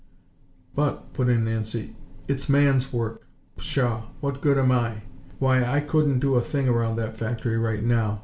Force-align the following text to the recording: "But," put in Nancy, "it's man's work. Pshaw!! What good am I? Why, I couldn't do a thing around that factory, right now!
"But," 0.73 1.13
put 1.13 1.29
in 1.29 1.45
Nancy, 1.45 1.95
"it's 2.27 2.49
man's 2.49 2.91
work. 2.91 3.27
Pshaw!! 3.57 4.07
What 4.19 4.41
good 4.41 4.57
am 4.57 4.71
I? 4.71 5.03
Why, 5.37 5.63
I 5.63 5.79
couldn't 5.79 6.17
do 6.21 6.33
a 6.33 6.41
thing 6.41 6.67
around 6.67 6.95
that 6.95 7.19
factory, 7.19 7.55
right 7.59 7.83
now! 7.83 8.19